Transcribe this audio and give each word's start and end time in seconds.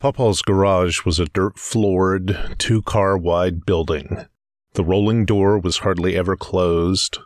Popal's 0.00 0.42
garage 0.42 1.04
was 1.04 1.18
a 1.18 1.24
dirt 1.24 1.58
floored, 1.58 2.54
two 2.56 2.82
car 2.82 3.18
wide 3.18 3.66
building. 3.66 4.26
The 4.74 4.84
rolling 4.84 5.24
door 5.24 5.58
was 5.58 5.78
hardly 5.78 6.16
ever 6.16 6.36
closed. 6.36 7.18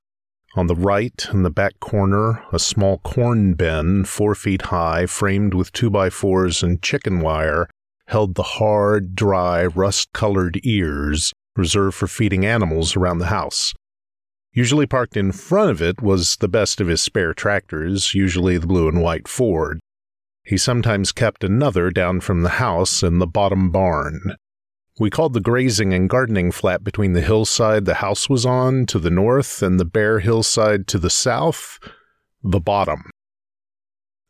On 0.56 0.69
the 0.69 0.74
right, 0.74 1.27
in 1.30 1.43
the 1.43 1.50
back 1.50 1.79
corner, 1.80 2.43
a 2.50 2.58
small 2.58 2.96
corn 3.00 3.53
bin, 3.53 4.06
four 4.06 4.35
feet 4.35 4.62
high, 4.62 5.04
framed 5.04 5.53
with 5.53 5.71
two 5.72 5.90
by 5.90 6.08
fours 6.08 6.62
and 6.62 6.80
chicken 6.80 7.21
wire, 7.21 7.69
held 8.07 8.37
the 8.37 8.43
hard, 8.43 9.14
dry, 9.14 9.66
rust 9.66 10.09
colored 10.14 10.59
ears 10.64 11.34
reserved 11.57 11.95
for 11.95 12.07
feeding 12.07 12.46
animals 12.46 12.96
around 12.96 13.18
the 13.18 13.27
house. 13.27 13.75
Usually 14.54 14.86
parked 14.86 15.18
in 15.18 15.32
front 15.32 15.70
of 15.70 15.82
it 15.82 16.00
was 16.00 16.36
the 16.36 16.48
best 16.48 16.80
of 16.80 16.89
his 16.89 17.02
spare 17.02 17.34
tractors, 17.34 18.14
usually 18.14 18.57
the 18.57 18.66
blue 18.66 18.89
and 18.89 19.02
white 19.02 19.29
Ford. 19.29 19.79
He 20.45 20.59
sometimes 20.59 21.12
kept 21.12 21.45
another 21.45 21.90
down 21.90 22.20
from 22.20 22.42
the 22.42 22.59
house 22.61 23.02
in 23.02 23.19
the 23.19 23.27
bottom 23.27 23.70
barn. 23.70 24.37
We 24.98 25.09
called 25.09 25.33
the 25.33 25.41
grazing 25.41 25.95
and 25.95 26.09
gardening 26.09 26.52
flat 26.52 26.84
between 26.84 27.12
the 27.12 27.23
hillside 27.23 27.84
the 27.84 27.95
house 27.95 28.28
was 28.28 28.45
on 28.45 28.86
to 28.86 28.98
the 28.98 29.10
north 29.10 29.62
and 29.62 29.80
the 29.80 29.84
bare 29.84 30.20
hillside 30.20 30.86
to 30.88 30.98
the 30.98 31.10
south 31.10 31.78
the 32.42 32.60
bottom. 32.60 33.10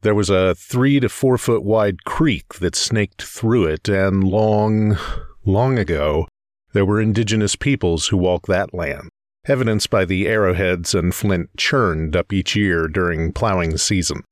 There 0.03 0.15
was 0.15 0.31
a 0.31 0.55
three 0.55 1.01
to 1.01 1.09
four 1.09 1.39
foot 1.39 1.63
wide 1.63 2.05
creek 2.05 2.55
that 2.55 2.75
snaked 2.75 3.23
through 3.23 3.67
it, 3.67 3.89
and 3.89 4.25
long, 4.25 4.99
long 5.45 5.79
ago, 5.79 6.27
there 6.73 6.85
were 6.85 7.01
indigenous 7.01 7.57
peoples 7.57 8.09
who 8.09 8.17
walked 8.17 8.47
that 8.49 8.75
land, 8.75 9.09
evidenced 9.47 9.91
by 9.91 10.05
the 10.05 10.27
arrowheads 10.27 10.95
and 10.95 11.15
flint 11.15 11.51
churned 11.57 12.17
up 12.17 12.33
each 12.33 12.57
year 12.57 12.89
during 12.89 13.33
plowing 13.33 13.77
season. 13.79 14.25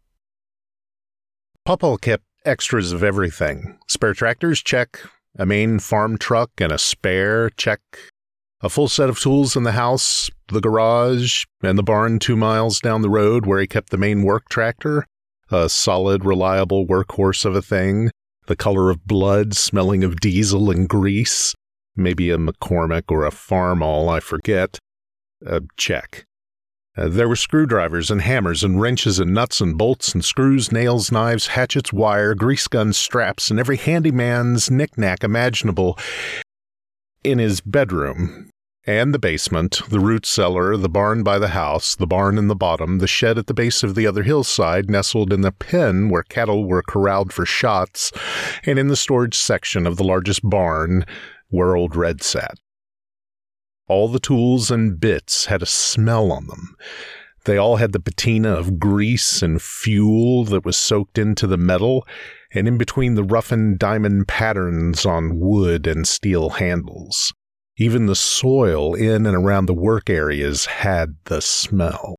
Popal 1.67 2.01
kept 2.01 2.25
extras 2.45 2.93
of 2.93 3.05
everything. 3.05 3.79
Spare 3.87 4.15
tractors, 4.15 4.63
check. 4.63 5.01
A 5.39 5.47
main 5.47 5.79
farm 5.79 6.19
truck 6.19 6.51
and 6.59 6.73
a 6.73 6.79
spare, 6.79 7.51
check. 7.51 7.81
A 8.63 8.69
full 8.69 8.89
set 8.89 9.09
of 9.09 9.19
tools 9.19 9.57
in 9.57 9.63
the 9.63 9.73
house, 9.73 10.31
the 10.49 10.61
garage, 10.61 11.45
and 11.63 11.79
the 11.79 11.83
barn 11.83 12.19
two 12.19 12.37
miles 12.37 12.81
down 12.81 13.03
the 13.03 13.09
road 13.09 13.47
where 13.47 13.61
he 13.61 13.67
kept 13.67 13.91
the 13.91 13.97
main 13.97 14.23
work 14.23 14.49
tractor. 14.49 15.07
A 15.51 15.69
solid, 15.69 16.25
reliable 16.25 16.87
workhorse 16.87 17.45
of 17.45 17.55
a 17.55 17.63
thing. 17.63 18.11
The 18.47 18.57
color 18.57 18.91
of 18.91 19.07
blood, 19.07 19.55
smelling 19.55 20.03
of 20.03 20.21
diesel 20.21 20.71
and 20.71 20.89
grease. 20.89 21.55
Maybe 21.97 22.31
a 22.31 22.39
McCormick 22.39 23.05
or 23.09 23.25
a 23.25 23.31
Farmall, 23.31 24.09
I 24.09 24.21
forget. 24.21 24.79
A 25.47 25.63
check. 25.77 26.25
Uh, 26.97 27.09
there 27.09 27.29
were 27.29 27.37
screwdrivers 27.37 28.11
and 28.11 28.23
hammers 28.23 28.65
and 28.65 28.81
wrenches 28.81 29.19
and 29.19 29.33
nuts 29.33 29.61
and 29.61 29.79
bolts 29.79 30.13
and 30.13 30.25
screws, 30.25 30.73
nails, 30.73 31.13
knives, 31.13 31.49
hatchets, 31.49 31.93
wire, 31.93 32.35
grease 32.35 32.67
guns, 32.67 32.97
straps, 32.97 33.51
and 33.51 33.61
every 33.61 33.77
handyman's 33.77 34.71
knickknack 34.71 35.23
imaginable 35.23 35.97
in 37.23 37.39
his 37.39 37.61
bedroom 37.61 38.51
and 38.87 39.15
the 39.15 39.19
basement, 39.19 39.83
the 39.89 40.01
root 40.01 40.27
cellar, 40.27 40.77
the 40.77 40.89
barn 40.89 41.23
by 41.23 41.39
the 41.39 41.49
house, 41.49 41.95
the 41.95 42.07
barn 42.07 42.39
in 42.39 42.49
the 42.49 42.57
bottom, 42.57 42.99
the 42.99 43.07
shed 43.07 43.39
at 43.39 43.47
the 43.47 43.55
base 43.55 43.83
of 43.83 43.95
the 43.95 44.07
other 44.07 44.23
hillside, 44.23 44.91
nestled 44.91 45.33
in 45.33 45.43
the 45.43 45.53
pen 45.53 46.09
where 46.09 46.23
cattle 46.23 46.67
were 46.67 46.83
corralled 46.83 47.33
for 47.33 47.45
shots, 47.45 48.11
and 48.65 48.79
in 48.79 48.89
the 48.89 48.97
storage 48.97 49.37
section 49.37 49.87
of 49.87 49.97
the 49.97 50.05
largest 50.05 50.41
barn 50.43 51.05
where 51.49 51.77
Old 51.77 51.95
Red 51.95 52.23
sat. 52.23 52.59
All 53.91 54.07
the 54.07 54.21
tools 54.21 54.71
and 54.71 55.01
bits 55.01 55.47
had 55.47 55.63
a 55.63 55.67
smell 55.67 56.31
on 56.31 56.47
them. 56.47 56.77
They 57.45 57.57
all 57.57 57.75
had 57.75 57.91
the 57.91 57.99
patina 57.99 58.51
of 58.51 58.79
grease 58.79 59.43
and 59.43 59.61
fuel 59.61 60.45
that 60.45 60.65
was 60.65 60.77
soaked 60.77 61.19
into 61.19 61.49
the 61.49 61.57
metal, 61.57 62.07
and 62.55 62.69
in 62.69 62.79
between 62.79 63.17
the 63.17 63.25
roughened 63.25 63.81
diamond 63.81 64.29
patterns 64.29 65.05
on 65.05 65.41
wood 65.41 65.89
and 65.89 66.07
steel 66.07 66.51
handles. 66.51 67.35
Even 67.79 68.07
the 68.07 68.15
soil 68.15 68.95
in 68.95 69.27
and 69.27 69.37
around 69.37 69.67
the 69.67 69.75
work 69.75 70.09
areas 70.09 70.67
had 70.67 71.17
the 71.25 71.43
smell. 71.43 72.15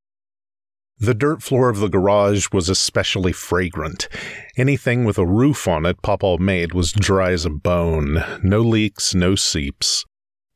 The 0.99 1.13
dirt 1.13 1.41
floor 1.41 1.69
of 1.69 1.79
the 1.79 1.87
garage 1.87 2.49
was 2.51 2.67
especially 2.67 3.31
fragrant. 3.31 4.09
Anything 4.57 5.05
with 5.05 5.17
a 5.17 5.25
roof 5.25 5.69
on 5.69 5.85
it 5.85 6.01
Popal 6.01 6.37
made 6.37 6.73
was 6.73 6.91
dry 6.91 7.31
as 7.31 7.45
a 7.45 7.49
bone, 7.49 8.21
no 8.43 8.59
leaks, 8.59 9.15
no 9.15 9.35
seeps. 9.35 10.03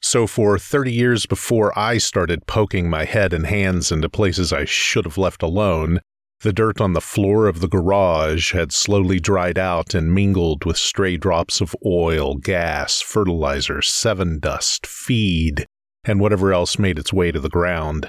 So, 0.08 0.28
for 0.28 0.60
30 0.60 0.94
years 0.94 1.26
before 1.26 1.78
I 1.78 1.98
started 1.98 2.46
poking 2.46 2.88
my 2.88 3.06
head 3.06 3.34
and 3.34 3.48
hands 3.48 3.92
into 3.92 4.08
places 4.08 4.54
I 4.54 4.64
should 4.64 5.04
have 5.04 5.18
left 5.18 5.42
alone, 5.42 6.00
the 6.42 6.54
dirt 6.54 6.80
on 6.80 6.94
the 6.94 7.02
floor 7.02 7.48
of 7.48 7.60
the 7.60 7.68
garage 7.68 8.54
had 8.54 8.72
slowly 8.72 9.20
dried 9.20 9.58
out 9.58 9.96
and 9.96 10.14
mingled 10.14 10.64
with 10.64 10.78
stray 10.78 11.18
drops 11.18 11.60
of 11.60 11.76
oil, 11.84 12.36
gas, 12.36 13.02
fertilizer, 13.02 13.82
Sevin 13.82 14.40
dust, 14.40 14.86
feed, 14.86 15.66
and 16.04 16.20
whatever 16.20 16.54
else 16.54 16.78
made 16.78 17.00
its 17.00 17.12
way 17.12 17.32
to 17.32 17.40
the 17.40 17.50
ground. 17.50 18.08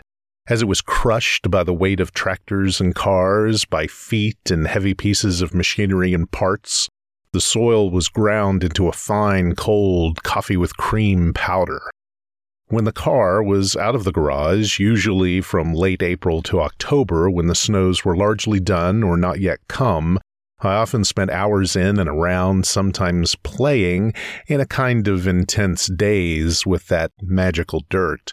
As 0.48 0.60
it 0.60 0.68
was 0.68 0.82
crushed 0.82 1.50
by 1.50 1.64
the 1.64 1.72
weight 1.72 2.00
of 2.00 2.12
tractors 2.12 2.78
and 2.78 2.94
cars, 2.94 3.64
by 3.64 3.86
feet 3.86 4.50
and 4.50 4.66
heavy 4.66 4.92
pieces 4.92 5.40
of 5.40 5.54
machinery 5.54 6.12
and 6.12 6.30
parts, 6.30 6.90
the 7.36 7.40
soil 7.42 7.90
was 7.90 8.08
ground 8.08 8.64
into 8.64 8.88
a 8.88 8.92
fine, 8.92 9.54
cold, 9.54 10.22
coffee 10.22 10.56
with 10.56 10.78
cream 10.78 11.34
powder. 11.34 11.82
When 12.68 12.84
the 12.84 12.92
car 12.92 13.42
was 13.42 13.76
out 13.76 13.94
of 13.94 14.04
the 14.04 14.10
garage, 14.10 14.80
usually 14.80 15.42
from 15.42 15.74
late 15.74 16.02
April 16.02 16.40
to 16.44 16.62
October 16.62 17.28
when 17.28 17.46
the 17.46 17.54
snows 17.54 18.06
were 18.06 18.16
largely 18.16 18.58
done 18.58 19.02
or 19.02 19.18
not 19.18 19.38
yet 19.38 19.58
come, 19.68 20.18
I 20.60 20.76
often 20.76 21.04
spent 21.04 21.30
hours 21.30 21.76
in 21.76 21.98
and 21.98 22.08
around, 22.08 22.64
sometimes 22.64 23.34
playing 23.34 24.14
in 24.46 24.58
a 24.58 24.66
kind 24.66 25.06
of 25.06 25.26
intense 25.26 25.88
daze 25.94 26.64
with 26.64 26.88
that 26.88 27.12
magical 27.20 27.84
dirt. 27.90 28.32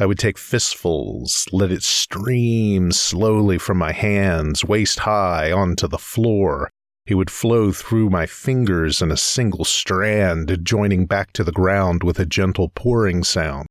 I 0.00 0.06
would 0.06 0.18
take 0.18 0.36
fistfuls, 0.36 1.46
let 1.52 1.70
it 1.70 1.84
stream 1.84 2.90
slowly 2.90 3.58
from 3.58 3.78
my 3.78 3.92
hands, 3.92 4.64
waist 4.64 4.98
high, 4.98 5.52
onto 5.52 5.86
the 5.86 5.96
floor, 5.96 6.72
he 7.04 7.14
would 7.14 7.30
flow 7.30 7.72
through 7.72 8.10
my 8.10 8.26
fingers 8.26 9.02
in 9.02 9.10
a 9.10 9.16
single 9.16 9.64
strand, 9.64 10.60
joining 10.62 11.06
back 11.06 11.32
to 11.32 11.42
the 11.42 11.52
ground 11.52 12.02
with 12.02 12.18
a 12.18 12.26
gentle 12.26 12.68
pouring 12.68 13.24
sound. 13.24 13.66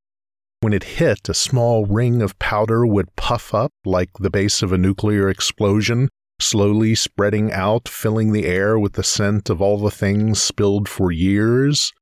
When 0.62 0.74
it 0.74 0.84
hit, 0.84 1.28
a 1.28 1.34
small 1.34 1.86
ring 1.86 2.22
of 2.22 2.38
powder 2.38 2.86
would 2.86 3.16
puff 3.16 3.54
up 3.54 3.72
like 3.84 4.12
the 4.20 4.30
base 4.30 4.62
of 4.62 4.72
a 4.72 4.78
nuclear 4.78 5.30
explosion, 5.30 6.10
slowly 6.40 6.94
spreading 6.94 7.52
out, 7.52 7.88
filling 7.88 8.32
the 8.32 8.46
air 8.46 8.78
with 8.78 8.94
the 8.94 9.04
scent 9.04 9.50
of 9.50 9.62
all 9.62 9.78
the 9.78 9.90
things 9.90 10.42
spilled 10.42 10.88
for 10.88 11.12
years. 11.12 11.94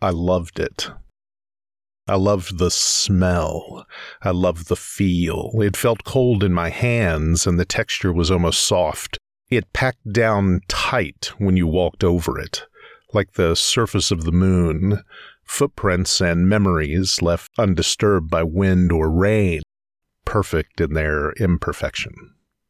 I 0.00 0.10
loved 0.10 0.58
it. 0.58 0.90
I 2.08 2.16
loved 2.16 2.58
the 2.58 2.70
smell. 2.70 3.86
I 4.22 4.30
loved 4.30 4.68
the 4.68 4.76
feel. 4.76 5.52
It 5.60 5.76
felt 5.76 6.02
cold 6.02 6.42
in 6.42 6.52
my 6.52 6.70
hands, 6.70 7.46
and 7.46 7.60
the 7.60 7.64
texture 7.64 8.12
was 8.12 8.30
almost 8.30 8.66
soft. 8.66 9.18
It 9.52 9.74
packed 9.74 10.10
down 10.10 10.62
tight 10.66 11.30
when 11.36 11.58
you 11.58 11.66
walked 11.66 12.02
over 12.02 12.40
it, 12.40 12.64
like 13.12 13.34
the 13.34 13.54
surface 13.54 14.10
of 14.10 14.24
the 14.24 14.32
moon, 14.32 15.02
footprints 15.44 16.22
and 16.22 16.48
memories 16.48 17.20
left 17.20 17.50
undisturbed 17.58 18.30
by 18.30 18.44
wind 18.44 18.90
or 18.90 19.10
rain, 19.10 19.60
perfect 20.24 20.80
in 20.80 20.94
their 20.94 21.32
imperfection. 21.32 22.14